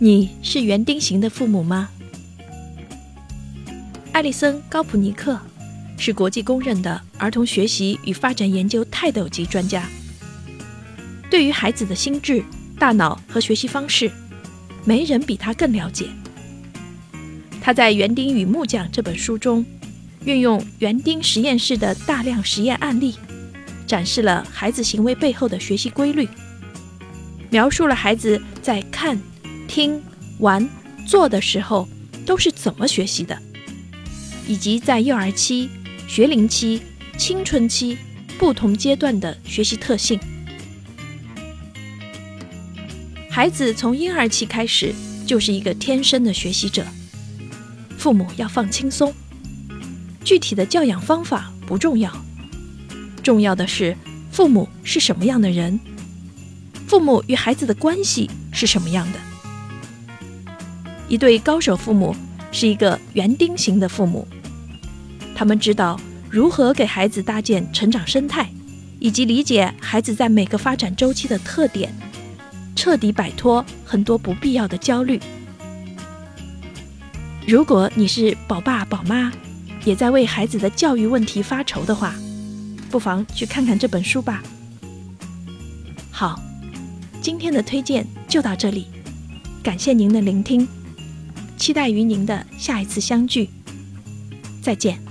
[0.00, 1.88] 你是园丁型的父母吗？
[4.12, 5.36] 艾利森·高普尼克
[5.96, 9.88] 是国际公认的儿童学习与发展研究泰斗级专家。
[11.28, 12.44] 对于孩子的心智、
[12.78, 14.08] 大脑和学习方式，
[14.84, 16.06] 没人比他更了解。
[17.60, 19.66] 他在《园丁与木匠》这本书中，
[20.24, 23.16] 运用园丁实验室的大量实验案例，
[23.84, 26.28] 展示了孩子行为背后的学习规律，
[27.50, 29.18] 描述了孩子在看。
[29.68, 30.02] 听、
[30.40, 30.68] 玩、
[31.06, 31.86] 做的时候
[32.26, 33.38] 都是怎么学习的，
[34.48, 35.68] 以及在幼儿期、
[36.08, 36.82] 学龄期、
[37.16, 37.96] 青春期
[38.38, 40.18] 不同阶段的学习特性。
[43.30, 44.92] 孩子从婴儿期开始
[45.24, 46.84] 就是一个天生的学习者，
[47.96, 49.14] 父母要放轻松。
[50.24, 52.12] 具体的教养方法不重要，
[53.22, 53.96] 重要的是
[54.32, 55.78] 父母是什么样的人，
[56.86, 59.18] 父母与孩子的关系是什么样的。
[61.08, 62.14] 一对高手父母
[62.52, 64.26] 是一个园丁型的父母，
[65.34, 65.98] 他们知道
[66.30, 68.50] 如何给孩子搭建成长生态，
[68.98, 71.90] 以及理解孩子在每个发展周期的特点，
[72.76, 75.18] 彻底摆脱很多不必要的焦虑。
[77.46, 79.32] 如果你是宝爸宝妈，
[79.84, 82.14] 也在为孩子的教育问题发愁的话，
[82.90, 84.42] 不妨去看看这本书吧。
[86.10, 86.38] 好，
[87.22, 88.88] 今天的推荐就到这里，
[89.62, 90.68] 感谢您的聆听。
[91.58, 93.50] 期待与您的下一次相聚，
[94.62, 95.07] 再见。